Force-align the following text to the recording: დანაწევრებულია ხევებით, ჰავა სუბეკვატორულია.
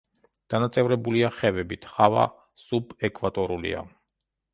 დანაწევრებულია 0.51 1.29
ხევებით, 1.35 1.85
ჰავა 1.97 2.23
სუბეკვატორულია. 2.63 3.83